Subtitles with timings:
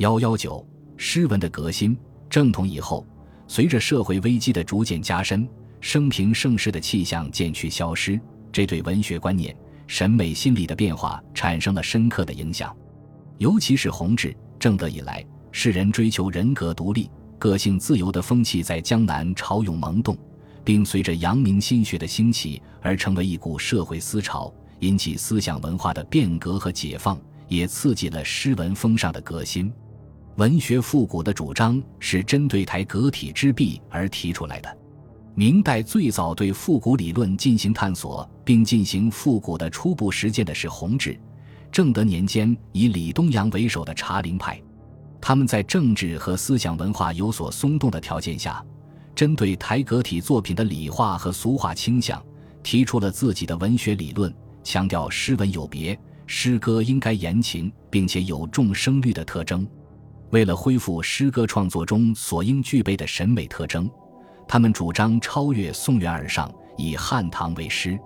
[0.00, 1.94] 幺幺九，诗文的革新。
[2.30, 3.06] 正统以后，
[3.46, 5.46] 随着社会危机的逐渐加深，
[5.78, 8.18] 生平盛世的气象渐趋消失，
[8.50, 9.54] 这对文学观念、
[9.86, 12.74] 审美心理的变化产生了深刻的影响。
[13.36, 20.16] 尤其是弘治、正德以来，世人追求人格独立、个性自由的风气在江南潮涌萌动，
[20.64, 29.70] 并随着阳明心学的兴起而成为一股社会思潮，引起思想文化的变革和解放，也刺激了诗文风尚的革新。
[30.36, 34.78] 文学复古的主张是针对台阁体之弊而提出来的。
[35.34, 41.18] 明代最早对复古理论进行探索并进行复古的初步实践的是弘治、
[41.70, 44.60] 正德年间以李东阳为首的茶陵派。
[45.20, 48.64] 他们在政治和思想文化有所松动的条件下，
[49.14, 52.22] 针对台阁体作品的理化和俗化倾向，
[52.62, 54.34] 提出了自己的文学理论，
[54.64, 59.66] 强调诗文有别，诗歌应该言情，并且有重声律的特征。
[60.30, 63.90] 为了恢复诗歌创作中所应具备的审美特征，
[64.46, 67.98] 他们主张超越宋元而上，以汉唐为师。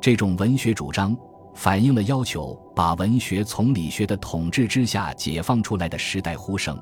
[0.00, 1.14] 这种文学主张
[1.54, 6.78] 反映了要求把文学从理学的统治之下解放出来的时代呼声，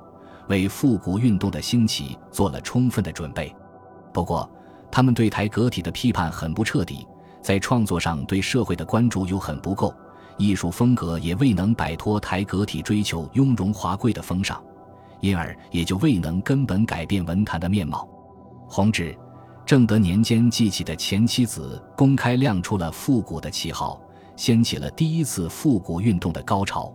[0.48, 3.53] 为复古运动的兴起做了充分的准备。
[4.15, 4.48] 不过，
[4.89, 7.05] 他们对台阁体的批判很不彻底，
[7.43, 9.93] 在创作上对社会的关注又很不够，
[10.39, 14.62] 艺术风格也未能摆脱台阁体追求雍容华贵的风尚。
[15.20, 18.09] 因而也就未能根本改变文坛的面貌。
[18.69, 19.17] 弘治、
[19.64, 24.00] 正德年间记起的前妻子公开亮出了复古的旗号，
[24.37, 26.92] 掀起了第一次复古运动的高潮。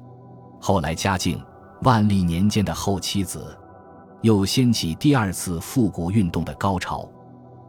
[0.59, 1.41] 后来嘉靖、
[1.83, 3.57] 万历年间的后妻子，
[4.21, 7.09] 又掀起第二次复古运动的高潮，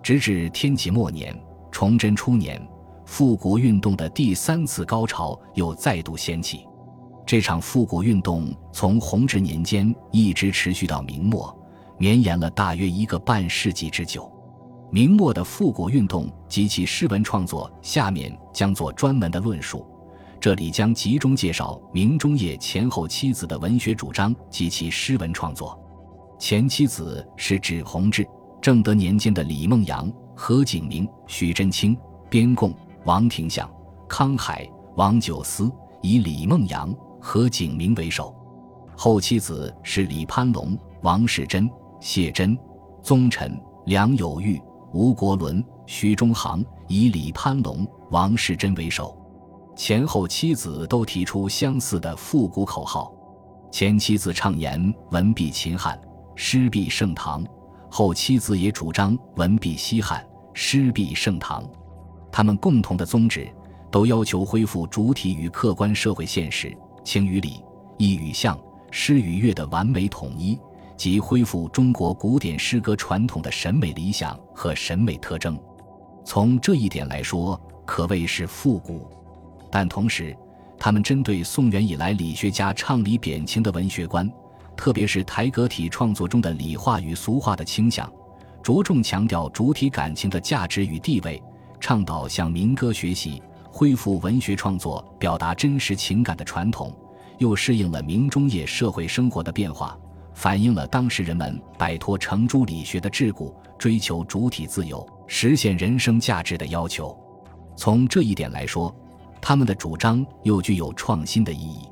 [0.03, 1.35] 直至天启末年、
[1.71, 2.61] 崇祯初年，
[3.07, 6.67] 复古运动的第三次高潮又再度掀起。
[7.25, 11.57] 这场复古运动从弘治年间一直持续到明末，
[11.97, 14.31] 绵延了大约一个半世纪之久。
[14.91, 19.87] 明末的复古运动及其诗文创作，下面将做专门的论述。
[20.39, 25.79] 这里将集中介绍明中叶前后妻子的文学主张及其诗文创作。
[26.39, 28.27] 前妻子是指弘治、
[28.61, 31.97] 正德年间的李梦阳、何景明、许真卿、
[32.29, 32.75] 边贡、
[33.05, 33.71] 王廷相、
[34.09, 35.71] 康海、王九思，
[36.03, 36.93] 以李梦阳。
[37.25, 38.35] 何景明为首，
[38.97, 42.59] 后妻子是李攀龙、王世贞、谢贞、
[43.01, 43.57] 宗臣
[43.87, 44.61] 梁有玉、
[44.93, 49.17] 吴国伦、徐中行，以李攀龙、王世贞为首。
[49.77, 53.15] 前后妻子都提出相似的复古口号。
[53.71, 55.99] 前妻子畅言文必秦汉，
[56.35, 57.41] 诗必盛唐；
[57.89, 61.65] 后妻子也主张文必西汉，诗必盛唐。
[62.33, 63.49] 他们共同的宗旨，
[63.93, 66.77] 都要求恢复主体与客观社会现实。
[67.05, 67.65] 情与理，
[67.99, 68.59] 意与象，
[68.91, 70.59] 诗与乐的完美统一，
[70.97, 75.59] 及恢复中国古典诗歌传统的审美理想和审美特征。
[76.25, 79.11] 从这一点来说，可谓是复古。
[79.71, 80.37] 但同时，
[80.79, 84.31] 他们针对宋元以来理学家倡理贬情的文学观，
[84.77, 88.11] 特别是台阁体创作中的理化与俗化的倾向，
[88.63, 91.43] 着重强调主体感情的价值与地位，
[91.81, 93.43] 倡导向民歌学习。
[93.75, 96.95] 恢复文学创作表达真实情感的传统，
[97.39, 99.99] 又适应了明中叶社会生活的变化，
[100.35, 107.19] 反映了当时人们摆脱程朱理学的桎梏，追求主体自由、实现人生价值的要求。
[107.75, 108.95] 从这一点来说，
[109.41, 111.89] 他们的主张又具有创新的意义，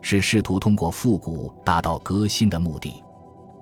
[0.00, 3.02] 是试图通过复古达到革新的目的。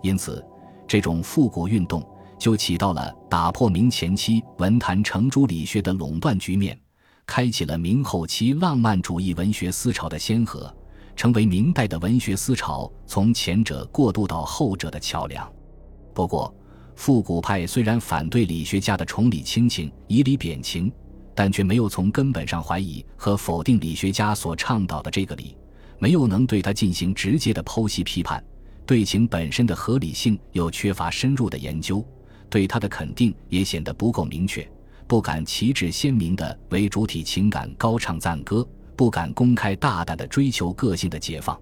[0.02, 0.46] 因此，
[0.86, 2.06] 这种复古运动
[2.38, 6.78] 就起到了打破明前期文坛程朱理学的垄断局面。
[7.26, 10.74] 开启了明后期浪漫主义文学思潮的先河，
[11.16, 15.46] 成为明代的文学思潮从前者过渡到后者的桥梁。
[16.14, 16.54] 不过，
[16.94, 20.90] 复古派虽然反对理学家的崇理轻情、以理贬情，
[21.34, 25.54] 但却没有从根本上怀疑和否定理学家所倡导的这个理，
[25.98, 28.42] 没有能对他进行直接的剖析批判，
[28.86, 32.02] 对情本身的合理性又缺乏深入的研究，
[32.48, 34.66] 对他的肯定也显得不够明确。
[35.06, 38.66] 不敢旗帜鲜明地为主体情感高唱赞歌，
[38.96, 41.58] 不敢公开大胆地追求个性的解放，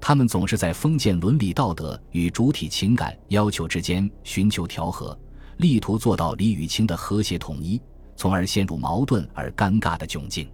[0.00, 5.18] 他们总是在封建伦理道德与主体情感要求之间寻求调和，
[5.56, 7.80] 力图做到理与情的和谐统一，
[8.16, 10.46] 从而陷入矛盾而尴尬的窘境。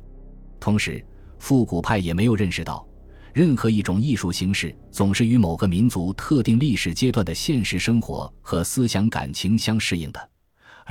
[0.60, 1.04] 同时，
[1.40, 2.86] 复古派也没有认识到，
[3.34, 10.30] 任何一种艺术形式总是与某个民族特定历史阶段的现实生活和思想感情相适应的。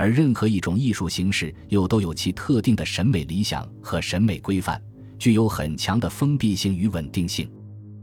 [0.00, 4.80] 而任何一种艺术形式又都有其特定的审美理想和审美规范，
[5.18, 7.46] 具有很强的封闭性与稳定性。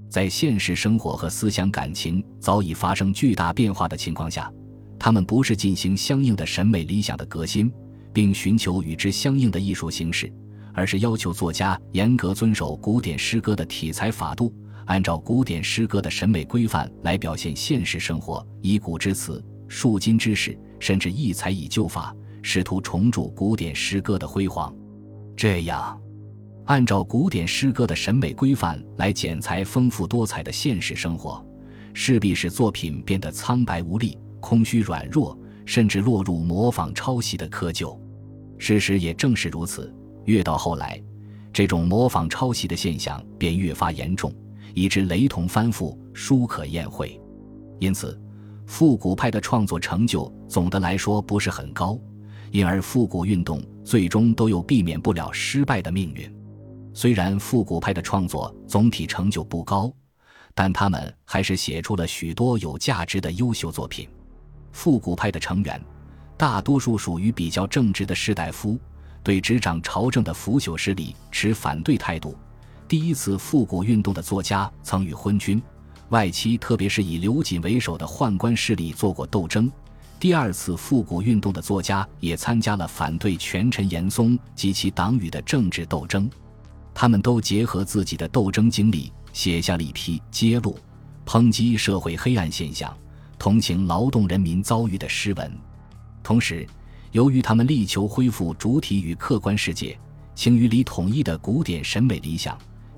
[0.07, 4.53] 在现实生活和思想感情早已发生巨大变化的情况下，
[4.99, 7.73] 他们不是进行相应的审美理想的革新，
[8.13, 10.31] 并寻求与之相应的艺术形式，
[10.75, 14.53] 而是要求作家严格遵守古典诗歌的题材法度，
[14.85, 24.73] 按照古典诗歌的审美规范来表现现实生活，以古之词，述今之事，甚至一采以旧法，试图重铸古典诗歌的辉煌。
[25.35, 25.99] 这样。
[26.65, 31.41] 按照古典诗歌的审美规范来剪裁丰富多彩的现实生活，
[31.93, 37.97] 势必使作品变得苍白无力、空虚软弱，甚至落入模仿抄袭的窠臼。
[38.57, 39.93] 事实也正是如此，
[40.25, 41.01] 越到后来，
[41.53, 44.33] 这种模仿抄袭的现象便越发严重，
[44.73, 47.17] 以致雷同翻覆，书可厌讳。
[47.79, 48.19] 因此，
[48.67, 51.97] 复古派的创作成就总的来说不是很高，
[52.51, 56.31] 因而复古运动最终都有避免不了失败的命运。
[56.93, 59.91] 虽然复古派的创作总体成就不高，
[60.53, 64.07] 但他们还是写出了许多有价值的优秀作品。
[64.73, 65.81] 复古派的成员
[66.35, 68.77] 大多数属于比较正直的士大夫，
[69.23, 72.35] 对执掌朝政的腐朽势力持反对态度。
[72.85, 75.61] 第一次复古运动的作家曾与昏君、
[76.09, 79.69] 外戚，特别是以刘瑾为首的宦官势力做过斗争。
[80.19, 86.29] 第二次复古运动的作家也参加了反对权臣严嵩及其党羽的政治斗争。
[86.93, 90.75] 他们都结合自己的斗争经历，写下了一批揭露、
[91.25, 92.91] 抨击社会黑暗现象、
[93.37, 95.51] 同情劳动人民遭遇的诗文。
[96.23, 96.65] 同时，
[97.11, 99.95] 由于他们力求恢复主体与客观世界、
[100.33, 102.57] 情与理统一的古典审美理想，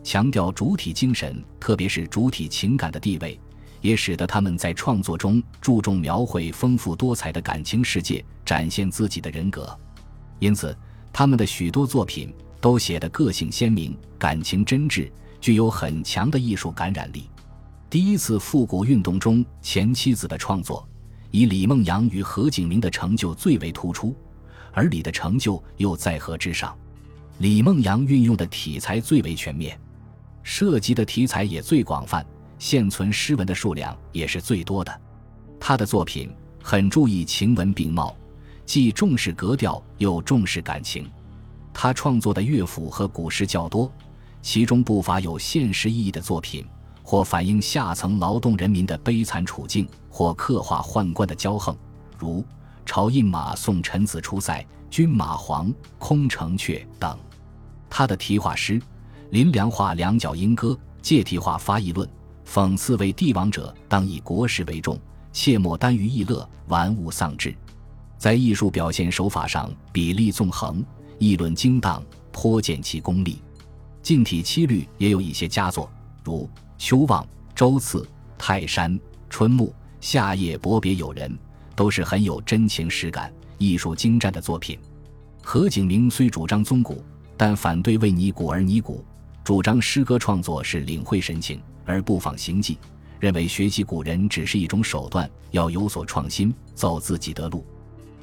[0.09, 3.39] 强调主体精神，特别是主体情感的地位，
[3.79, 9.69] 也使得他们在创作中注重描绘丰富多彩的感情世界，展现自己的人格。
[10.39, 10.75] 因此，
[11.13, 12.33] 他们的许多作品。
[12.59, 15.09] 都写得个性鲜明，感情真挚，
[15.39, 17.29] 具有很强的艺术感染力。
[17.89, 20.85] 第一次复古运动中，前妻子的创作，
[21.31, 24.13] 以李梦阳与何景明的成就最为突出，
[24.73, 26.75] 而李的成就又在何之上？
[27.37, 29.79] 李梦阳运用的题材最为全面，
[30.51, 32.25] 涉及的题材也最广泛，
[32.57, 35.01] 现存诗文的数量也是最多的。
[35.59, 38.17] 他的作品很注意情文并茂，
[38.65, 41.07] 既重视格调，又重视感情。
[41.71, 43.93] 他创作的乐府和古诗较多，
[44.41, 46.65] 其中不乏有现实意义的作品，
[47.03, 51.77] 或反映下层劳动人民的悲惨处境，或刻画宦官的骄横，
[52.17, 52.41] 如
[52.87, 54.59] 《朝印马送臣子出塞》
[54.89, 55.67] 《军马黄》
[55.99, 57.15] 《空城阙》等。
[57.87, 58.79] 他的题画诗
[59.31, 60.69] 《林良画两角莺歌》
[61.03, 62.07] 借题画发议论，
[62.47, 64.99] 讽刺为帝王者当以国事为重，
[65.31, 67.55] 切莫耽于逸乐，玩物丧志。
[68.17, 70.83] 在艺术表现手法上，比例纵横。
[71.19, 73.41] 议论精当，颇见其功力。
[74.01, 75.91] 近体七律也有一些佳作，
[76.23, 76.43] 如
[76.77, 77.21] 《秋望》
[77.53, 78.01] 《周次》
[78.37, 78.91] 《泰山》
[79.29, 79.67] 《春暮》
[79.99, 81.29] 《夏夜泊别友人》，
[81.75, 84.79] 都是很有真情实感、艺术精湛的作品。
[85.43, 87.03] 何景明虽主张宗古，
[87.35, 89.03] 但反对为拟古而拟古，
[89.49, 92.77] 主张诗歌创作是领会神情而不仿行迹，
[93.19, 97.65] 认为学习古人只是一种手段，要有所创新，走自己的路。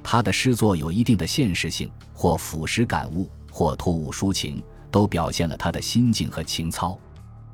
[0.05, 6.97] 他的诗作有一定的现实性，或俯拾感悟，或托物抒情，都表现了他的心境和情操。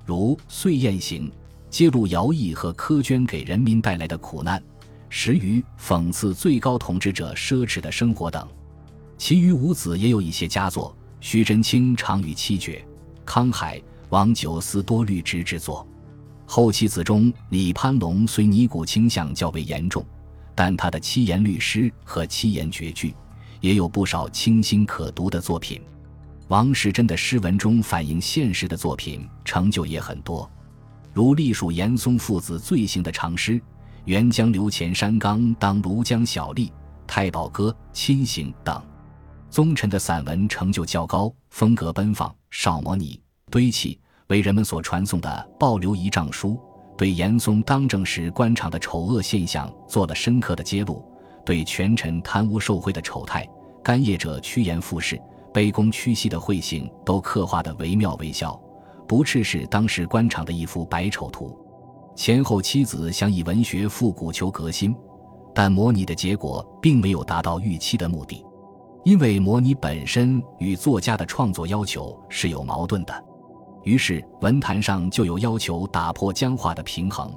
[0.04, 1.26] 如《岁晏行》，
[1.70, 4.60] 揭露徭役和苛捐给人民带来的苦难；
[5.08, 8.46] 《时余》讽刺最高统治者奢侈的生活等。
[9.17, 12.84] 其余五子也有一些佳作，徐祯卿长于七绝，
[13.24, 15.86] 康海、王九思多律直之作。
[16.46, 20.05] 后期子中，李攀龙虽尼古倾向较为严重。
[20.55, 23.14] 但他的七言律诗和七言绝句，
[23.62, 25.81] 也有不少清新可读的作品。
[26.48, 30.48] 王世贞的诗文中反映现实的作品成就也很多，
[31.14, 33.52] 如隶属严嵩父子罪行的长诗
[34.05, 36.55] 《沅江流前山冈当庐江小吏》
[37.06, 38.81] 《太保歌》《亲行》等。
[39.53, 45.29] 宗臣的散文成就较高，风格奔放，少模拟堆砌，为人们所传颂的
[45.59, 46.53] 《报刘遗诏书》。
[46.97, 51.05] 对严嵩当政时官场的丑恶现象做了深刻的揭露，
[51.44, 53.47] 对权臣贪污受贿的丑态、
[53.85, 55.21] 干业者趋炎附势、
[55.53, 58.59] 卑躬屈膝的秽行都刻画得惟妙惟肖，
[59.06, 61.55] 不啻是当时官场的一幅白丑图。
[62.17, 64.97] 前后妻子想以文学复古求革新，
[65.55, 68.43] 但模拟的结果并没有达到预期的目的，
[69.05, 73.25] 因为模拟本身与作家的创作要求是有矛盾的。
[73.82, 77.32] 于是文坛上就有要求打破僵化的平衡，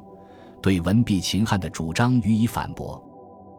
[0.61, 3.03] 对文必秦汉的主张予以反驳。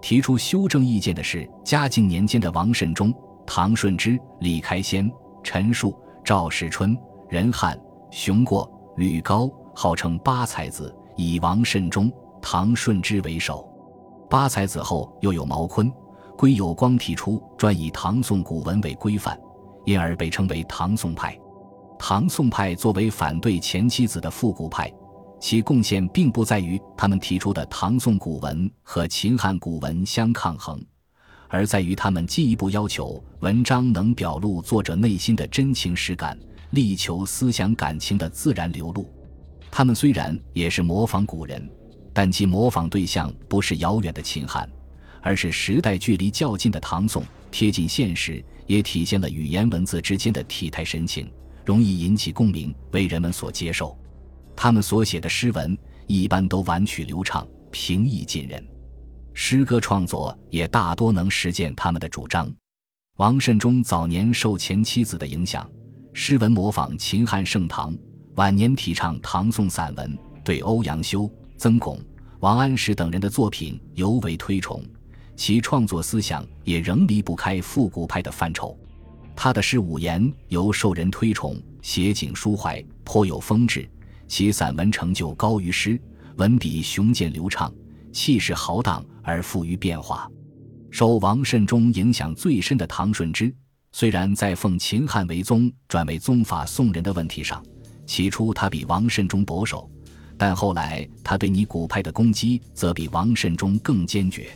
[0.01, 3.13] 提出修正意见的是嘉靖年间的王慎中、
[3.45, 5.11] 唐顺之、李开先、
[5.43, 5.93] 陈述、
[6.25, 6.97] 赵世春、
[7.29, 7.77] 任翰、
[8.13, 13.69] 熊过、吕高、号称八才子，以王慎中、唐顺之为首。
[14.31, 15.93] 八才子后又有毛坤、
[16.37, 19.39] 归有光提出专以唐宋古文为规范，
[19.85, 21.37] 因而被称为唐宋派。
[21.99, 24.93] 唐宋派作为反对前妻子的复古派，
[25.41, 30.79] 其贡献并不在于他们提出的唐宋古文和秦汉古文相抗衡，
[31.49, 36.39] 而在于他们进一步要求文章能表露作者内心的真情实感，
[36.71, 39.11] 力求思想感情的自然流露。
[39.71, 41.67] 他们虽然也是模仿古人，
[42.13, 44.69] 但其模仿对象不是遥远的秦汉，
[45.27, 51.29] 而是时代距离较近的唐宋，贴近现实，也体现了语言文字之间的体态神情。
[51.65, 53.99] 容易引起共鸣，为人们所接受。
[54.55, 58.65] 他们所写的诗文一般都婉曲流畅、平易近人，
[59.35, 62.49] 诗歌创作也大多能实践他们的主张。
[63.17, 65.69] 王慎中早年受前妻子的影响，
[66.13, 67.93] 诗文模仿秦汉盛唐；
[68.37, 72.01] 晚年提倡唐宋散文，对欧阳修、曾巩、
[72.39, 74.81] 王安石等人的作品尤为推崇，
[75.37, 78.77] 其创作思想也仍离不开复古派的范畴。
[79.37, 83.89] 他的诗五言由受人推崇，写景抒怀，颇有风致。
[84.27, 86.01] 其散文成就高于诗，
[86.37, 87.73] 文笔雄健流畅，
[88.13, 90.29] 气势豪荡而富于变化。
[90.91, 93.55] 受王慎中影响最深的唐顺之，
[93.93, 97.63] 虽然在奉秦汉为宗转为宗法宋人的问题上，
[98.07, 99.89] 起初他比王慎中保守，
[100.39, 104.49] 但后来他对你古派的攻击则比王慎中更坚决。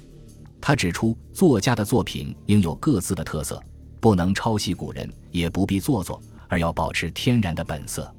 [0.60, 3.62] 他指出，作家的作品应有各自的特色。
[4.00, 8.10] 不能抄袭古人，也不必做作，而要保持天然的本色。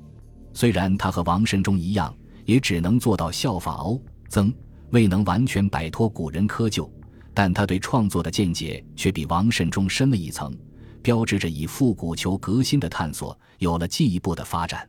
[0.53, 4.53] 虽然他和王慎中一样，也只能做到效仿欧曾，
[4.91, 6.87] 未能完全摆脱古人窠臼，
[7.33, 10.55] 但他对创作的见解却比王慎中深了一层，
[11.01, 14.87] 标志着以复古求革新的探索有了进一步的发展。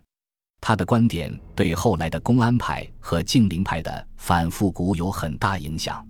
[0.60, 6.06] 他的观点对后来的公安派和静陵派的反复古有很大影响。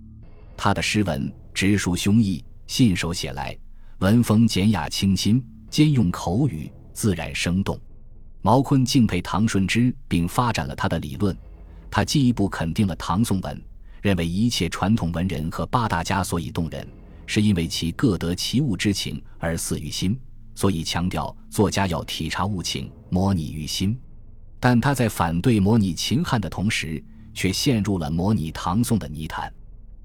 [0.63, 3.53] 他的诗文直抒胸臆，信手写来。
[3.99, 7.77] 文风简雅清新，兼用口语，自然生动。
[8.41, 11.37] 毛坤敬佩唐顺之，并发展了他的理论。
[11.91, 13.61] 他进一步肯定了唐宋文，
[14.01, 16.87] 认为一切传统文人和八大家所以动人，
[17.25, 20.17] 是因为其各得其物之情而似于心，
[20.55, 23.99] 所以强调作家要体察物情，模拟于心。
[24.61, 27.03] 但他在反对模拟秦汉的同时，
[27.33, 29.53] 却陷入了模拟唐宋的泥潭。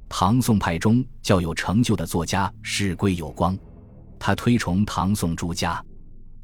[0.09, 3.57] 唐宋派中较有成就的作家是归有光。
[4.19, 5.85] 他推崇唐宋诸家，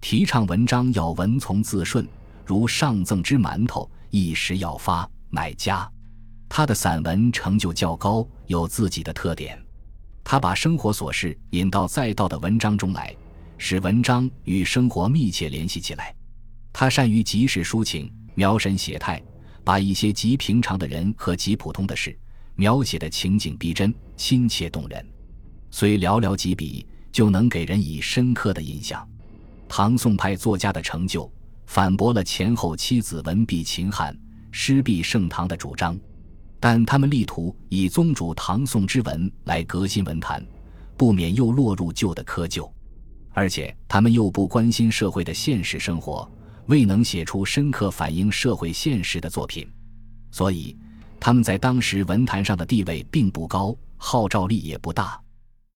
[0.01, 2.07] 提倡文章要文从字顺，
[2.45, 5.91] 如上赠之馒头，一时要发，乃佳。
[6.49, 9.59] 他的散文成就较高，有自己的特点。
[10.23, 13.15] 他把生活琐事引到再道的文章中来，
[13.59, 16.15] 使文章与生活密切联系起来。
[16.73, 19.21] 他善于即时抒情，描神写态，
[19.65, 22.17] 把一些极平常的人和极普通的事
[22.57, 25.07] 描写的情景逼真、亲切动人，
[25.71, 26.87] 虽寥寥几笔。
[27.15, 29.09] 就能给人以深刻的印象。
[29.69, 31.33] 唐宋派作家的成就，
[31.65, 34.19] 反驳了前后七子文必秦汉，
[34.51, 35.97] 诗必盛唐的主张，
[36.59, 40.45] 但他们力图以宗主唐宋之文来革新文坛，
[40.97, 42.69] 不免又落入旧的窠臼。
[43.33, 46.29] 而且他们又不关心社会的现实生活，
[46.67, 49.65] 未能写出深刻反映社会现实的作品，
[50.33, 50.77] 所以
[51.25, 55.19] 他们在当时文坛上的地位并不高，号召力也不大。